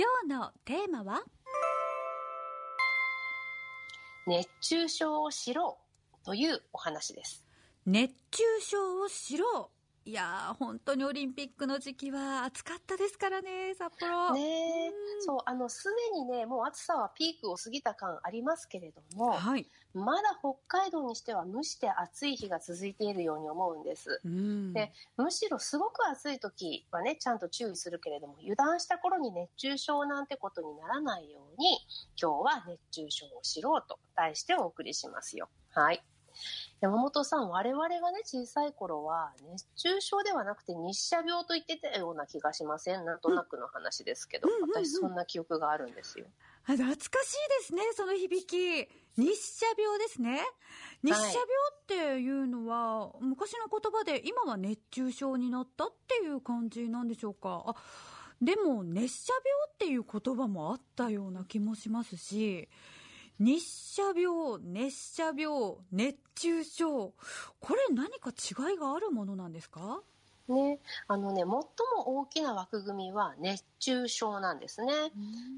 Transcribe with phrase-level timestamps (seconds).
[0.00, 1.20] 今日のテーマは？
[4.26, 5.76] 熱中症を知ろ
[6.22, 7.44] うというお話です。
[7.84, 9.79] 熱中症を知ろう
[10.10, 14.40] いやー本当にオリンピックの時期は暑かったですからね札幌ね
[14.86, 24.20] えうんそう、あの、すでにね、もう暑さはピークを過ぎた感ありますけれども、はいまだ北海道にしては蒸して暑い日が続いているように思うんです。
[24.24, 31.78] うんでむしろすごく暑い時はね、ちゃんと注意するけれども、油断した頃に熱中症なんてことにならないように、
[32.20, 35.50] 今日は熱中症を知ろうと題してお送りしますよ。
[35.70, 36.02] はい。
[36.80, 43.04] 山本さん、我々がね、小さい頃は、熱中症ではなくて日射病と言ってたような気がしません？
[43.04, 44.70] なんとなくの話ですけど、うん。
[44.70, 46.26] 私そんな記憶があるんですよ。
[46.66, 48.56] あ懐かしいですねその響き。
[49.16, 50.40] 日射病ですね。
[51.02, 57.64] 日射病っていうのは、昔の言葉で今は熱中症になったっていう感じなんでしょうか？
[57.66, 57.74] あ
[58.40, 62.70] でも熱射病っていう言葉もあったような気もしますし
[63.40, 65.48] 日射病熱射病
[65.90, 67.14] 熱中症
[67.58, 70.02] これ何か違いがあるものなんですか？
[70.48, 71.64] ね、あのね、最も
[72.04, 74.92] 大きな枠組みは熱中症なんですね。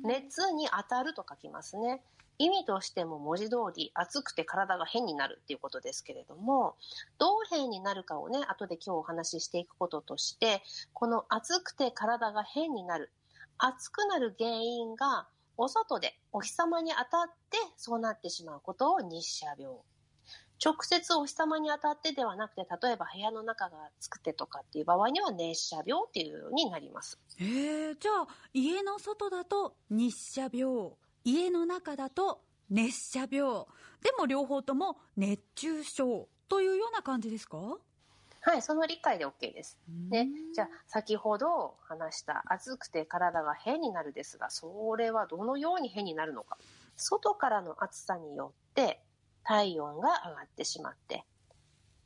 [0.04, 2.02] 熱に当たると書きますね。
[2.38, 6.76] 意味としても文字通り熱くて体が変になるっていうことですけれども、
[7.18, 13.10] どう変になるかをね、後で今日お話ししていくこととして、この熱くて体が変になる。
[13.58, 15.26] 熱くなる原因が
[15.62, 19.76] お外でお日様に当たってそうなってしまうことを日射病。
[20.64, 27.16] 直接お日様に当たってではなくて、例えば部屋の中が暑くてとかっていう場合には熱射病っていうようになります。
[27.38, 30.90] えー、じゃあ家の外だと日射病
[31.22, 33.64] 家の中だと熱射病
[34.02, 37.78] でも両方とも熱中症というような感じですか？
[38.44, 39.78] はい、その理解で OK です。
[40.10, 46.58] ねうん、じゃあ先ほど話した暑くて体が変になるですが、それはどのように変になるのか。
[46.96, 49.00] 外からの暑さによって
[49.44, 51.24] 体温が上がってしまって、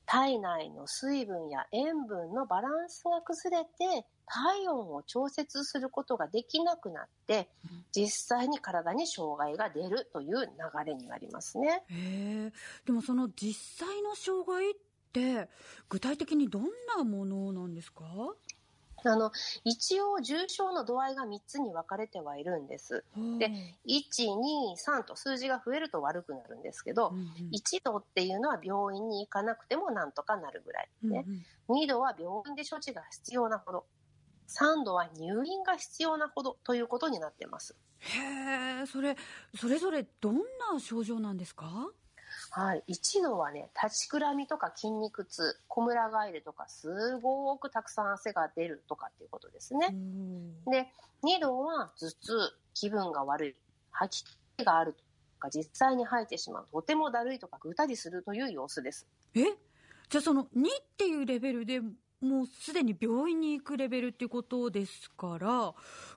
[0.05, 10.51] 体内の水分や塩分のバランスが崩れて体温を調節することができなくなってうん実際に体に障害が出るという流
[10.85, 11.83] れになりますね。
[11.89, 12.53] へえ
[12.85, 14.75] でもその実際の障害っ
[15.17, 15.49] て
[15.89, 16.65] 具体的にどん
[16.97, 18.05] なものなんですか？
[19.05, 19.31] あの
[19.63, 23.05] 一応重症の度合いが3つに分かれてはいるんです。
[23.39, 23.53] で
[23.87, 27.27] 123と数字が増えると悪くなるんですけど、うんうん。
[27.55, 31.25] 1度っていうのは病院に行かなくてもなんとかなるぐらい、ね。
[31.69, 33.87] うん2度は病院で処置が必要なほど。
[34.49, 37.77] 3度は入院が必要なほどということになってます。
[38.01, 39.17] へえそれ
[39.55, 40.43] それぞれどんな
[40.81, 41.91] 症状なんですか？
[42.51, 49.89] はい、1度はね立ちくらみとか筋肉痛こむら返りとかすごくたくさん汗が出るとかっていうことですね。
[49.91, 50.89] うんで
[51.25, 52.17] 2度は頭痛
[52.75, 53.57] 気分が悪い
[53.91, 54.99] 吐き気があると
[55.39, 59.07] か実際に吐いてしまうとてもだるいとかぐったりするという様子です。
[59.35, 59.45] え？
[60.09, 60.51] じゃあその2っ
[60.97, 65.75] ていうレベルでもうすでに病院に行くレベルっていうことですから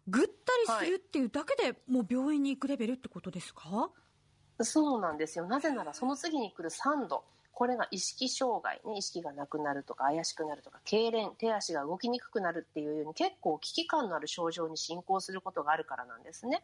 [0.08, 0.28] ぐっ
[0.68, 3.90] たりするっていうだけでもう病院に行くレベルってことですか、
[4.64, 5.46] そうなんですよ。
[5.46, 7.24] なぜならその次に来る3度。
[7.52, 16.64] これが意識障害、ね、意識がなくなるとか怪しくなるとか痙攣手足が動きにくくなるっていうように結構危機感のある症状に進行することがあるからなんですね。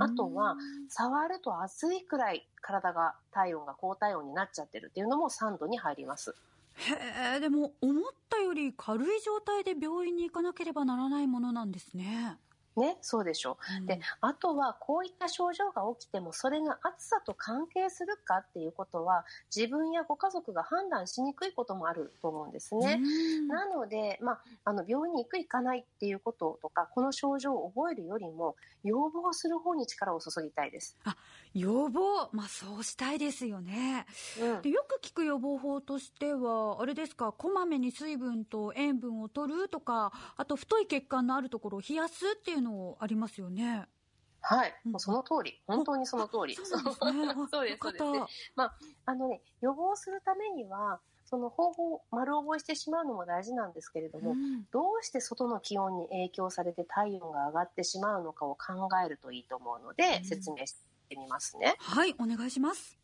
[0.00, 0.56] あとは
[0.88, 6.34] 触ると暑いくらい体が体温が高体温になっちゃってるっていうのも3度に入ります。
[6.74, 12.36] へえでも思ったより軽い状態で病院に行かなければならないものなんですね、
[12.76, 13.58] ねそうでしょ。
[13.78, 13.86] ううん。
[13.86, 19.24] であとはこういった症状が起きてもそれが暑さと関係するかっていうことは
[19.54, 23.00] 自分やご家族が判断しにくいこともあると思うんですね。
[23.00, 23.06] う
[23.44, 23.48] ん。
[23.48, 30.96] なので、まあ、あの病院に行く行かないっていうこととかこの症状を覚えるよりも予防する方に力を注ぎたいです。
[31.54, 34.06] 予防まあそうしたいですよね。
[34.40, 34.62] うん。
[34.62, 43.86] でよく聞く予防法としてはあれですかこまめに水分と塩分を取るとかあと太い血管のあるところを冷やすっていうのありますよね。
[44.40, 44.92] はい、うん。
[44.92, 45.60] もうその通り。
[45.66, 46.56] 本当にその通り。
[46.60, 47.28] あそうですね。
[47.28, 47.98] あ そうですよかった。
[47.98, 48.26] そう
[49.06, 54.66] あのね予防するためにはその方法を丸覚えしてしまうのも大事なんですけれども、うん。
[54.70, 60.24] どうして外の気温に影響されて体温が上がってしまうのかを考えるといいと思うので、うん。
[60.24, 60.76] 説明し
[61.08, 61.76] てみますね。
[61.78, 62.98] はいお願いします。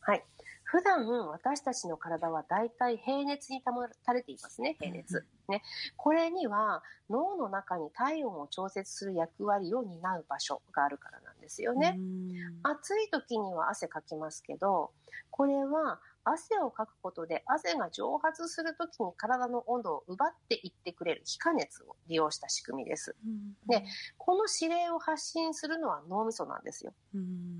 [0.00, 0.24] はい。
[0.70, 5.24] 普段私たちの体はだいたい平熱に保たれていますね、平熱。
[5.48, 5.62] ね。
[5.96, 11.94] これには脳の中に体温を調節する役割を担う場所があるからなんですよね。
[11.96, 12.28] うん
[12.62, 14.90] 暑い時には汗かきますけど、
[15.30, 23.16] これは汗をかくことで汗が蒸発するときに体の温度を奪っていってくれる気化熱を利用した仕組みです。
[23.66, 23.84] で
[24.16, 26.94] この指令を発信するのは脳みそなんですよ。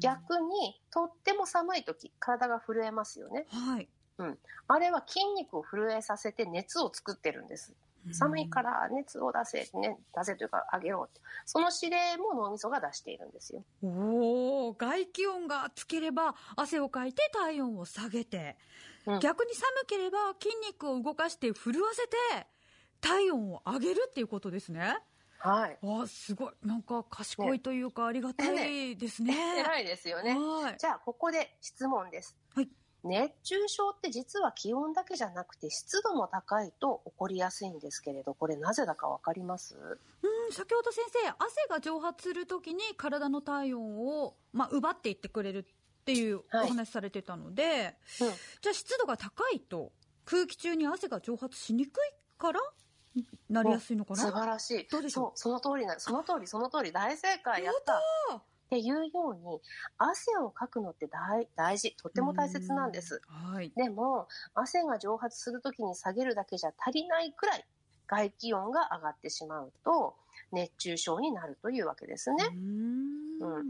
[0.00, 3.46] 逆にとっても寒い時体が震えますよね。
[3.48, 3.88] はい。
[4.68, 7.74] あれは筋肉を震えさせて熱を作ってるんです。
[8.12, 11.20] 寒いから熱を出せ、ね、出せというか上げろって。
[11.46, 13.64] その指令も脳みそが出しているんですよ。
[13.82, 18.56] おお、外気温がつければ汗をかいて体温を下げて、
[19.06, 22.46] うん逆に寒ければ筋肉を動かして震わせて
[23.00, 24.98] 体温を上げるっていうことですね。
[25.38, 25.78] はい。
[25.82, 26.52] あすごい。
[26.62, 29.34] なんか賢いというかありがたいですね。
[29.60, 30.36] 偉いですよね。
[30.36, 30.76] はい。
[30.78, 32.36] じゃあ、ここで質問です。
[32.54, 32.68] はい
[33.04, 39.76] 熱中症って実は気温だけじゃなくて湿度も高いと起こりやすいんですけれど、これなぜだかわかります？
[39.76, 45.64] うん、先ほど先生、汗が蒸発するときに体の体温を、まあ、奪っていってくれるっ
[46.04, 46.68] ていうおはい。
[46.70, 48.28] 話されてたので、うん。
[48.60, 49.92] じゃあ湿度が高いと
[50.24, 52.00] 空気中に汗が蒸発しにくい
[52.36, 52.60] から
[53.48, 54.22] なりやすいのかな？
[54.22, 54.88] 素晴らしい。
[54.90, 55.38] どうでしょう？
[55.38, 57.64] そう、その通りな、その通り、その通り、大正解。
[57.64, 58.02] やった。
[58.68, 59.60] っていうように、
[59.96, 63.22] 汗をかくのって大大事、とても大切なんです。
[63.30, 63.74] うんはい。
[63.76, 67.66] でも、汗が蒸発するときに下げるだけじゃ足りないくらい、
[68.06, 70.16] 外気温が上がってしまうと、
[70.52, 72.44] 熱中症になるというわけですね。
[73.40, 73.66] うん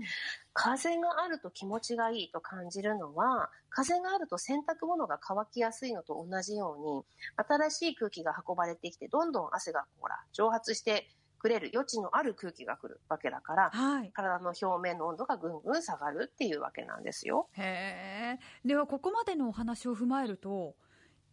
[0.55, 7.05] 風があると気持ちがいいと感じるのは、風があると洗濯物が乾きやすいのと同じように、
[7.37, 11.09] 新しい空気が運ばれてきて、どんどん汗がほら蒸発して
[11.39, 14.11] くれる余地のある空気が来るわけだから、はい。
[14.13, 17.49] 体の表面の温度がぐんぐん下がるっていうわけなんですよ。
[17.53, 18.67] へえ。
[18.67, 20.75] では、ここまでのお話を踏まえると、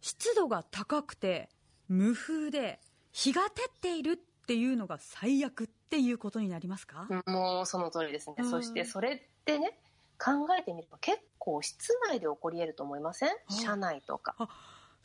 [0.00, 1.48] 湿度が高くて、
[1.88, 2.80] 無風で、
[3.12, 4.16] 日が照っているっ
[4.46, 8.36] ていうのが最悪っていうことになりますか、もうその通りですね。
[8.38, 9.78] うんそしてそれってね、
[10.18, 13.30] 考えてみれば結構室内で起こり得ると思いません？
[13.48, 14.34] 車内とか。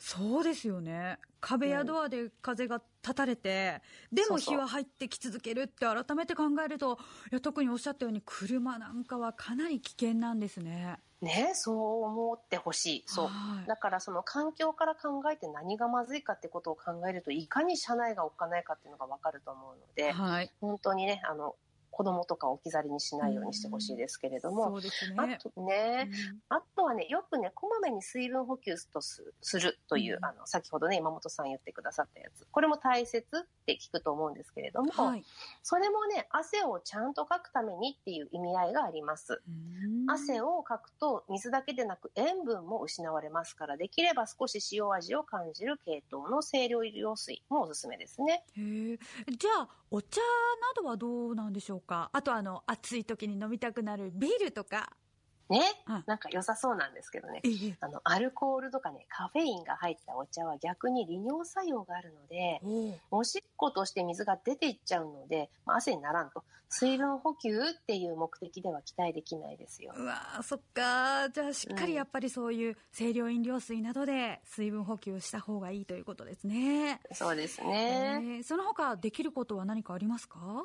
[0.04, 1.20] そうですよね。
[1.40, 6.98] 壁やドアで風が立たれて、でもそうそう日は入ってき続けるって改めて考えると、
[7.30, 10.98] いや特におっしゃったように車なんかはかなり危険なんですね。
[11.20, 13.04] ね、そう思ってほしい。
[13.06, 13.26] そう。
[13.28, 20.50] はいだからその環境から考えて何がまずいかってことを考えるといかに車内がおっかないかっていうのが分かると思うのではい。
[20.60, 21.54] 本当にねあの
[21.92, 25.16] 子供とか置き去りにしないようにしてほしいですけれども、そうですね。
[25.18, 26.38] あとね、うん。
[26.48, 30.24] あとはねよくねこまめに水分補給とすするという、うん。
[30.24, 32.46] あの先ほどね山本さん言ってくださったやつ。
[32.50, 33.24] これも大切
[33.62, 35.24] って聞くと思うんですけれども、はい。
[35.62, 39.40] それもね汗をちゃんとかくためにっていう意味合いがあります。
[39.46, 40.10] うん。
[40.10, 48.44] 汗をかくと水だけでなく塩分も失われますからできれば少し塩味を感じる系統の清涼飲料水もおすすめですね。
[48.56, 48.98] へえ
[49.38, 52.10] じゃあお茶などはどうなんでしょうか？
[52.12, 54.90] あとあの暑い時に飲みたくなるビールとか
[55.52, 56.04] ね、うん。
[56.06, 57.40] なんか良さそうなんですけどね。
[57.44, 57.76] ええ。
[57.80, 62.60] あのアルコールとかねカフェインが入ったお茶は逆に利尿作用があるので
[63.10, 66.42] おおしっことして水が出ていっちゃうので、まあ、汗にならんと。
[66.74, 69.92] 水分補給っていう目的では期待できないですよ。
[69.94, 80.64] うわーそっかじゃあしっかりやっぱりそういう清涼飲料水などで水分補給した方がいいということですね、そうですえね、ーその他できることは何かありますか？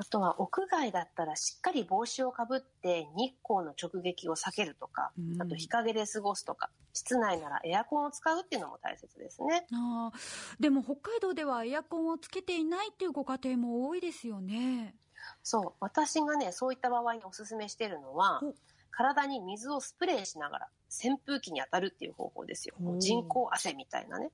[0.00, 9.66] あとは屋外だったらしっかり帽子をかぶって日光の直撃を避けるとか、うんあと日陰で過ごすとか、室内ならエアコンを使うっていうのも大切ですね。
[9.74, 14.94] あーでも北海道ではエアコンをつけていないっていうご家庭も多いですよね
[15.42, 18.54] そう、私がね、そういった場合におすすめしてるのはお、
[18.90, 22.74] 体に水をスプレーしながら扇風機に当たるっていう方法ですよ。
[22.98, 24.30] 人工汗みたいなね。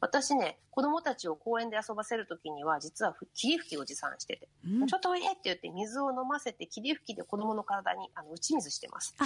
[0.00, 9.16] 私ね、子供たちを公園で遊ばせるときには、実は霧吹きを持参してて、うんちょっとおいでって言って水を飲ませて霧吹きで子供の体にあの打ち水してます。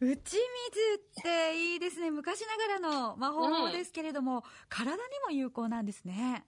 [0.00, 6.46] 打ち水っていいですね昔ながらの魔法ですけれども、体にも有効なんですね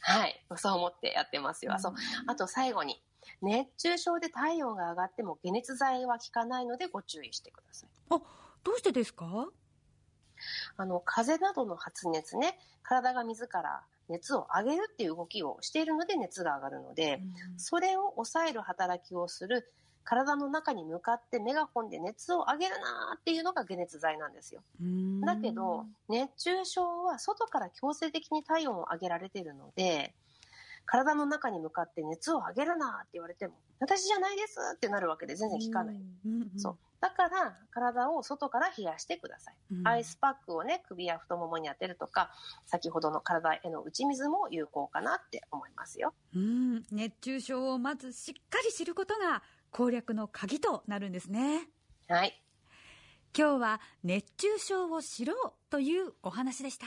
[0.00, 0.44] はい。
[0.56, 1.72] そう思ってやってますよ。
[1.74, 1.94] あそう
[2.26, 3.02] あと最後に、
[3.42, 7.90] 熱中症で体温が上がっても解熱剤は効かないのでご注意してください。
[8.64, 9.48] どうしてですか？
[10.76, 17.22] あの、風邪などの発熱ね、体が自ら熱を上げるっていう動きをしているので熱が上がるので、
[17.56, 19.70] それを抑える働きをする
[20.04, 24.62] 体の中に向かってメガホンで熱を上げるなーっていうのが解熱剤なんですよ。
[24.80, 30.14] うんだけど、熱中症は外から強制的に体温を上げられているので、
[30.86, 35.96] 体の中に向かって熱を上げるなって言われても、私じゃないですってなるわけで全然効かない。
[36.56, 36.78] そう。
[37.00, 39.54] だから、体を外から冷やしてください。
[39.72, 42.30] うんアイスパックをね、首や太ももに当てるとか、
[42.66, 46.12] 先ほどの体への打ち水も有効かなって思いますよ。
[46.34, 51.68] うん熱中症をまずしっかり知ることが攻略の鍵となるんですね
[52.08, 52.42] はい。
[53.36, 56.86] 今日は熱中症を知ろうというお話でした